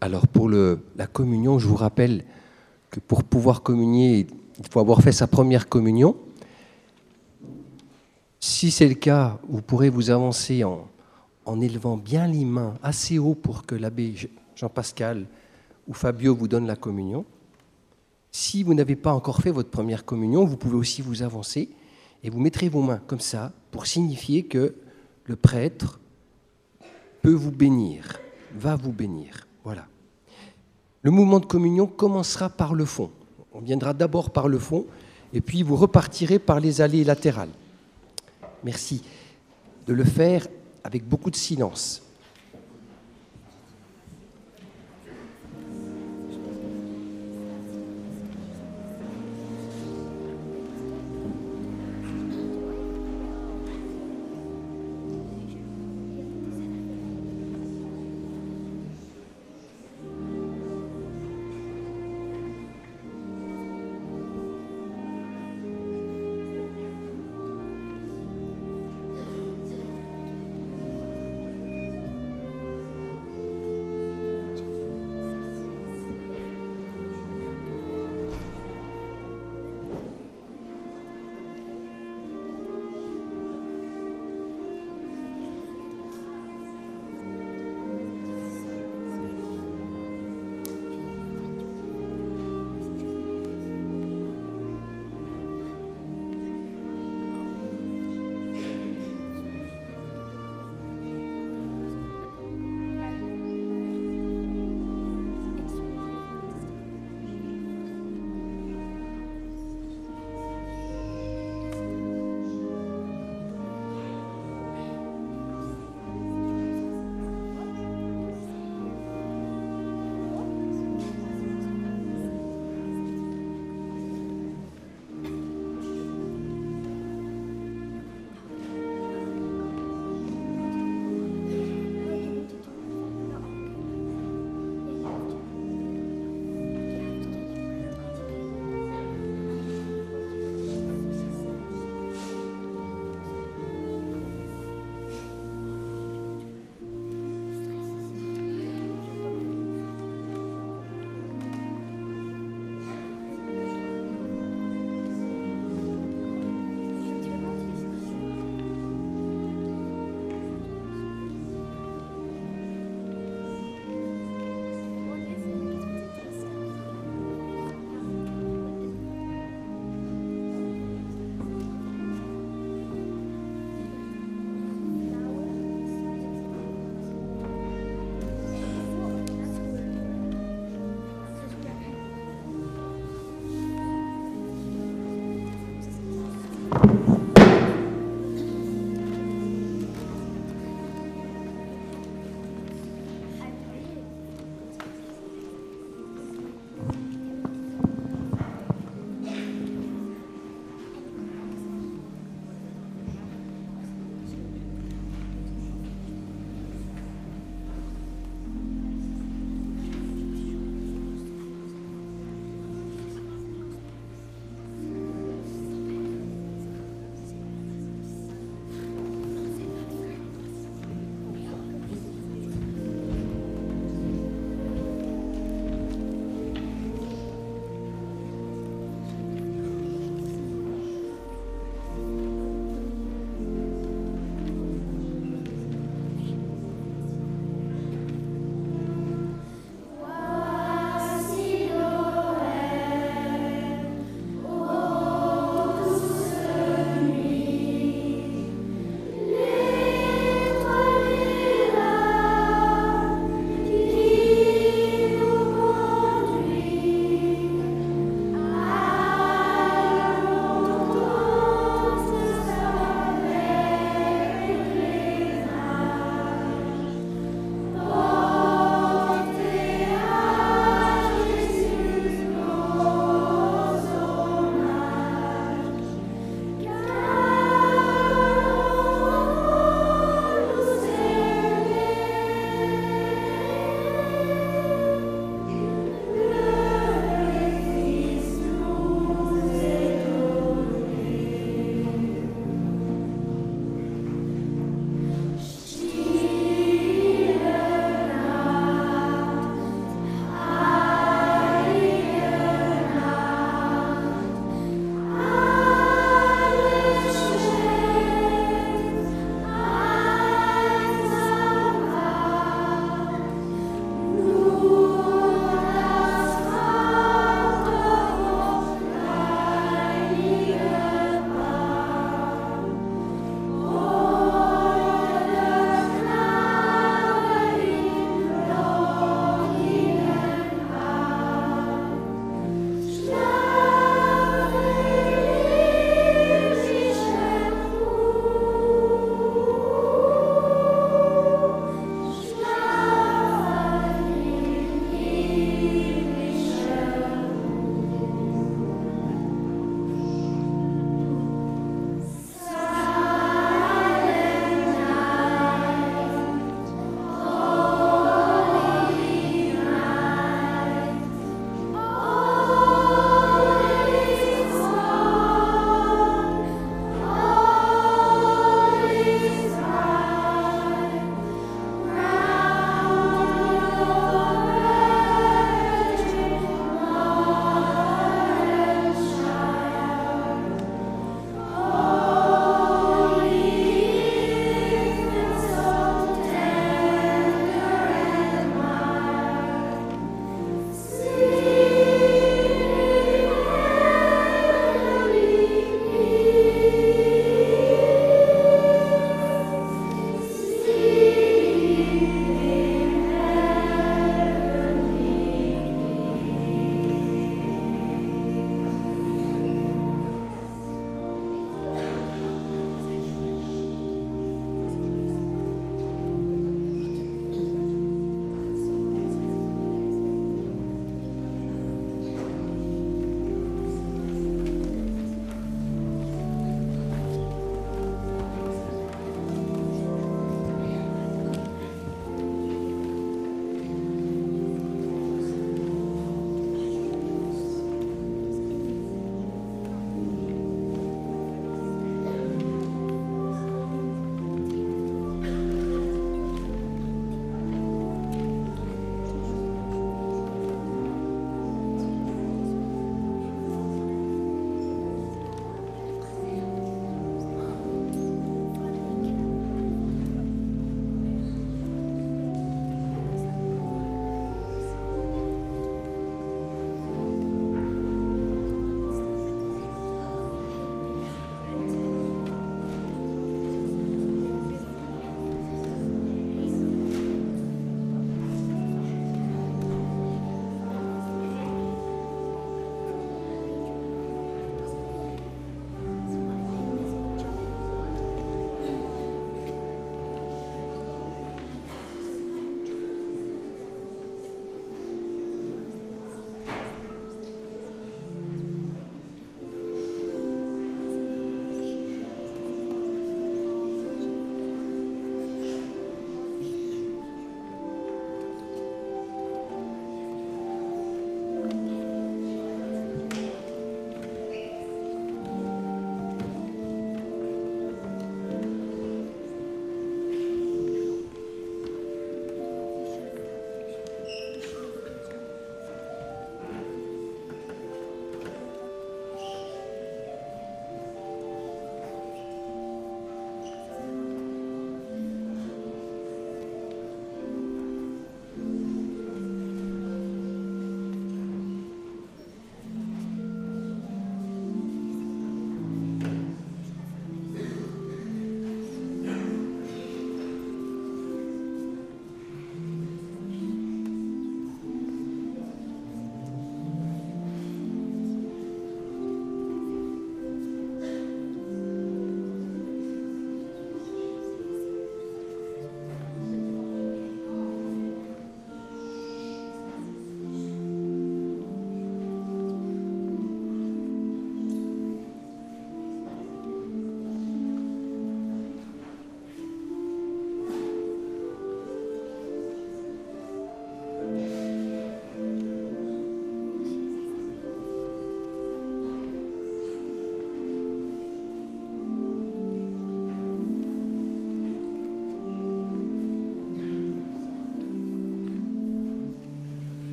[0.00, 2.24] Alors pour la communion, je vous rappelle
[2.90, 4.26] que pour pouvoir communier,
[4.58, 6.16] il faut avoir fait sa première communion.
[8.38, 10.88] Si c'est le cas, vous pourrez vous avancer en,
[11.44, 14.14] en élevant bien les mains assez haut pour que l'abbé
[14.54, 15.26] Jean-Pascal
[15.88, 17.24] ou Fabio vous donne la communion.
[18.30, 21.70] Si vous n'avez pas encore fait votre première communion, vous pouvez aussi vous avancer
[22.22, 24.76] et vous mettrez vos mains comme ça pour signifier que
[25.24, 25.98] le prêtre
[27.22, 28.20] peut vous bénir,
[28.54, 29.47] va vous bénir.
[29.68, 29.84] Voilà.
[31.02, 33.10] Le mouvement de communion commencera par le fond.
[33.52, 34.86] On viendra d'abord par le fond
[35.34, 37.50] et puis vous repartirez par les allées latérales.
[38.64, 39.04] Merci
[39.86, 40.48] de le faire
[40.84, 42.00] avec beaucoup de silence.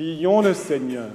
[0.00, 1.10] Prions le Seigneur.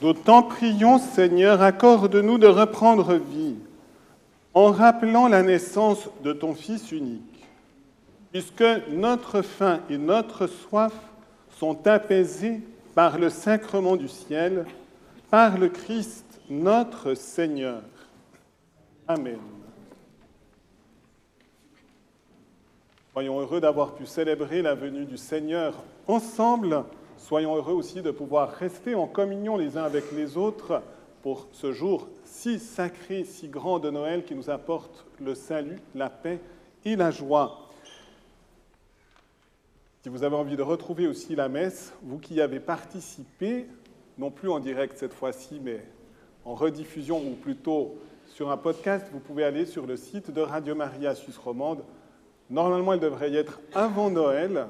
[0.00, 3.54] D'autant prions, Seigneur, accorde-nous de reprendre vie
[4.52, 7.46] en rappelant la naissance de ton Fils unique,
[8.32, 10.94] puisque notre faim et notre soif
[11.56, 12.62] sont apaisés
[12.96, 14.66] par le sacrement du ciel,
[15.30, 17.82] par le Christ notre Seigneur.
[19.12, 19.40] Amen.
[23.12, 25.74] Soyons heureux d'avoir pu célébrer la venue du Seigneur
[26.06, 26.84] ensemble.
[27.16, 30.80] Soyons heureux aussi de pouvoir rester en communion les uns avec les autres
[31.24, 36.08] pour ce jour si sacré, si grand de Noël qui nous apporte le salut, la
[36.08, 36.38] paix
[36.84, 37.68] et la joie.
[40.04, 43.66] Si vous avez envie de retrouver aussi la messe, vous qui avez participé,
[44.18, 45.84] non plus en direct cette fois-ci, mais
[46.44, 47.98] en rediffusion ou plutôt
[48.30, 51.82] sur un podcast, vous pouvez aller sur le site de Radio Maria Suisse Romande.
[52.48, 54.66] Normalement, elle devrait y être avant Noël,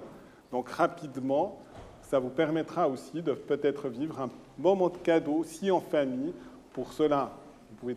[0.50, 1.60] donc rapidement.
[2.02, 6.32] Ça vous permettra aussi de peut-être vivre un moment de cadeau, si en famille.
[6.72, 7.32] Pour cela,
[7.70, 7.96] vous pouvez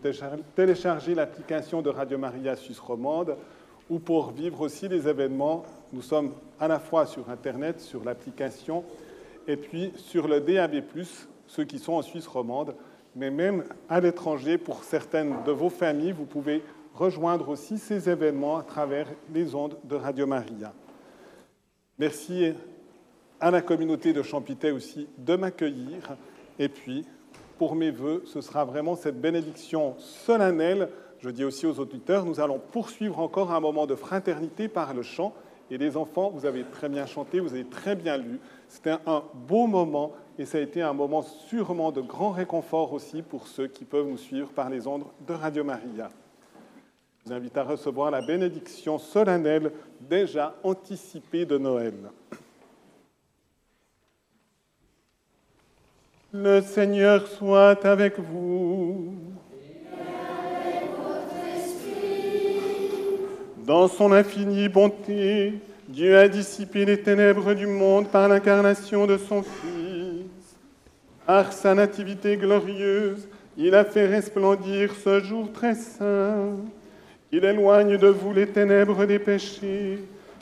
[0.56, 3.36] télécharger l'application de Radio Maria Suisse Romande
[3.90, 5.64] ou pour vivre aussi les événements.
[5.92, 8.84] Nous sommes à la fois sur Internet, sur l'application,
[9.48, 10.84] et puis sur le DAB+,
[11.48, 12.76] ceux qui sont en Suisse romande
[13.16, 18.58] mais même à l'étranger, pour certaines de vos familles, vous pouvez rejoindre aussi ces événements
[18.58, 20.74] à travers les ondes de Radio Maria.
[22.00, 22.54] Merci
[23.40, 26.16] à la communauté de Champité aussi de m'accueillir.
[26.60, 27.06] Et puis,
[27.58, 30.90] pour mes voeux, ce sera vraiment cette bénédiction solennelle.
[31.20, 35.04] Je dis aussi aux auditeurs, nous allons poursuivre encore un moment de fraternité par le
[35.04, 35.34] chant.
[35.72, 38.40] Et les enfants, vous avez très bien chanté, vous avez très bien lu.
[38.68, 43.22] C'était un beau moment et ça a été un moment sûrement de grand réconfort aussi
[43.22, 46.10] pour ceux qui peuvent nous suivre par les ondes de Radio Maria.
[47.20, 49.72] Je vous invite à recevoir la bénédiction solennelle
[50.02, 51.94] déjà anticipée de Noël.
[56.34, 59.14] Le Seigneur soit avec vous.
[63.66, 65.54] Dans son infinie bonté,
[65.88, 69.83] Dieu a dissipé les ténèbres du monde par l'incarnation de son Fils.
[71.26, 76.50] Par sa nativité glorieuse, il a fait resplendir ce jour très saint.
[77.32, 80.00] Il éloigne de vous les ténèbres des péchés,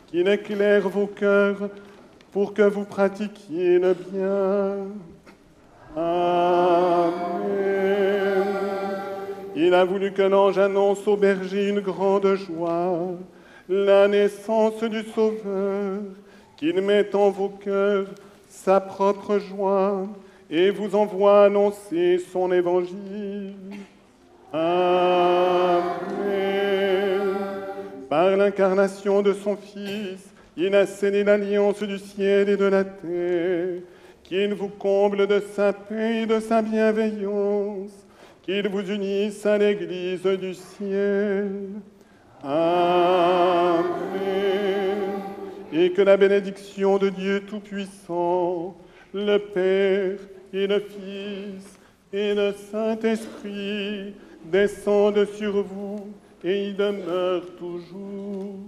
[0.08, 1.70] qu'il éclaire vos cœurs
[2.32, 4.88] pour que vous pratiquiez le bien.
[5.96, 7.32] Amen.
[9.56, 13.12] Il a voulu que l'ange annonce au berger une grande joie,
[13.70, 16.00] la naissance du Sauveur,
[16.58, 18.08] qu'il mette en vos cœurs
[18.50, 20.08] sa propre joie
[20.52, 23.56] et vous envoie annoncer son évangile.
[24.52, 26.02] Amen.
[28.10, 33.80] Par l'incarnation de son Fils, il a scellé l'alliance du ciel et de la terre,
[34.24, 37.92] qu'il vous comble de sa paix et de sa bienveillance
[38.44, 41.70] qu'il vous unisse à l'Église du ciel.
[42.44, 43.92] Amen.
[45.72, 48.76] Et que la bénédiction de Dieu Tout-Puissant,
[49.14, 50.18] le Père
[50.54, 51.80] et le Fils
[52.14, 54.14] et le Saint-Esprit
[54.46, 58.60] descende sur vous et y demeure toujours.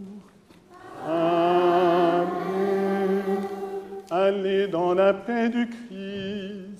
[1.05, 2.23] Amen.
[4.09, 6.72] Allez dans la paix du Christ.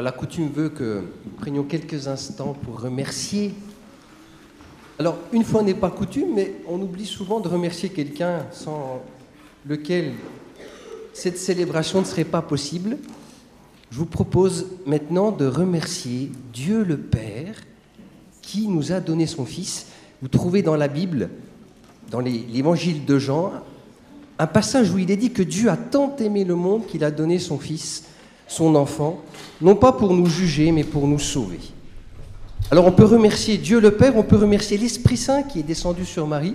[0.00, 3.52] La coutume veut que nous prenions quelques instants pour remercier.
[4.98, 9.02] Alors, une fois n'est pas coutume, mais on oublie souvent de remercier quelqu'un sans
[9.66, 10.12] lequel
[11.12, 12.96] cette célébration ne serait pas possible.
[13.90, 17.56] Je vous propose maintenant de remercier Dieu le Père
[18.40, 19.88] qui nous a donné son Fils.
[20.22, 21.28] Vous trouvez dans la Bible,
[22.10, 23.52] dans l'évangile de Jean,
[24.38, 27.10] un passage où il est dit que Dieu a tant aimé le monde qu'il a
[27.10, 28.04] donné son Fils,
[28.48, 29.22] son enfant,
[29.60, 31.60] non pas pour nous juger, mais pour nous sauver.
[32.70, 36.04] Alors on peut remercier Dieu le Père, on peut remercier l'Esprit Saint qui est descendu
[36.04, 36.54] sur Marie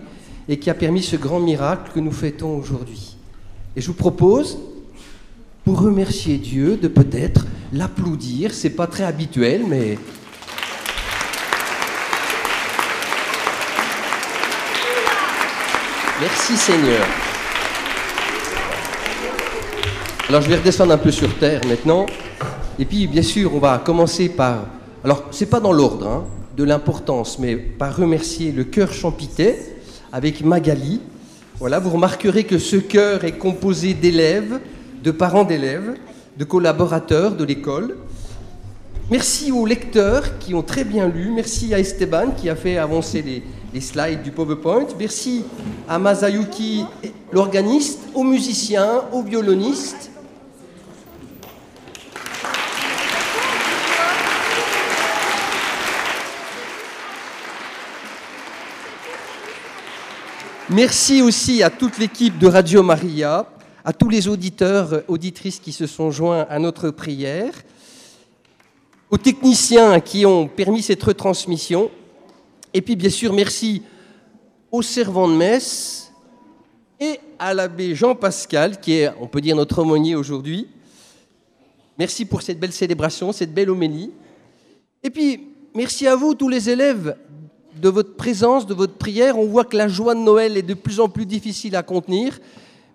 [0.49, 3.17] et qui a permis ce grand miracle que nous fêtons aujourd'hui.
[3.75, 4.57] Et je vous propose,
[5.63, 8.53] pour remercier Dieu, de peut-être l'applaudir.
[8.53, 9.97] C'est pas très habituel, mais
[16.19, 17.26] Merci Seigneur.
[20.29, 22.05] Alors je vais redescendre un peu sur terre maintenant.
[22.77, 24.65] Et puis bien sûr, on va commencer par.
[25.01, 26.25] Alors c'est pas dans l'ordre hein,
[26.57, 29.77] de l'importance, mais par remercier le chœur Champitais
[30.11, 30.99] avec Magali.
[31.59, 34.59] Voilà, vous remarquerez que ce chœur est composé d'élèves,
[35.01, 35.93] de parents d'élèves,
[36.37, 37.95] de collaborateurs de l'école.
[39.09, 41.31] Merci aux lecteurs qui ont très bien lu.
[41.33, 44.87] Merci à Esteban qui a fait avancer les, les slides du PowerPoint.
[44.99, 45.45] Merci
[45.87, 46.83] à Masayuki,
[47.31, 50.11] l'organiste, aux musiciens, aux violonistes.
[60.69, 63.49] Merci aussi à toute l'équipe de Radio Maria,
[63.85, 67.53] à tous les auditeurs, auditrices qui se sont joints à notre prière
[69.09, 71.89] aux techniciens qui ont permis cette retransmission.
[72.73, 73.81] Et puis, bien sûr, merci
[74.69, 76.11] aux servants de messe
[76.99, 80.67] et à l'abbé Jean Pascal, qui est, on peut dire, notre aumônier aujourd'hui.
[81.97, 84.11] Merci pour cette belle célébration, cette belle homélie.
[85.01, 87.15] Et puis, merci à vous, tous les élèves,
[87.79, 89.37] de votre présence, de votre prière.
[89.37, 92.39] On voit que la joie de Noël est de plus en plus difficile à contenir.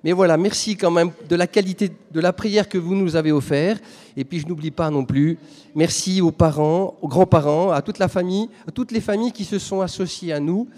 [0.05, 3.30] Mais voilà, merci quand même de la qualité de la prière que vous nous avez
[3.30, 3.78] offert.
[4.16, 5.39] Et puis je n'oublie pas non plus,
[5.74, 9.59] merci aux parents, aux grands-parents, à toute la famille, à toutes les familles qui se
[9.59, 10.68] sont associées à nous.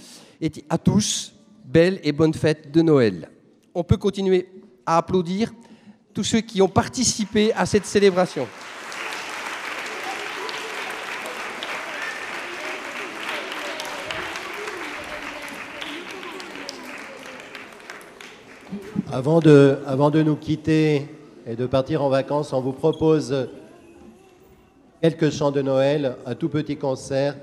[0.41, 1.33] Et à tous,
[1.65, 3.31] belle et bonne fête de Noël.
[3.75, 4.47] On peut continuer
[4.85, 5.53] à applaudir
[6.13, 8.47] tous ceux qui ont participé à cette célébration.
[19.17, 21.07] Avant de, nous quitter
[21.47, 23.47] et de partir en vacances, on vous propose
[25.01, 27.37] quelques chants de Noël, un tout petit concert.